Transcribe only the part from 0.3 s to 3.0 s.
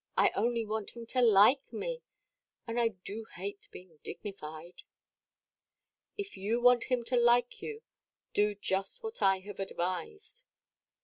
only want him to like me. And I